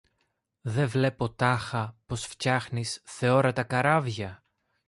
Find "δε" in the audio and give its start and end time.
0.61-0.85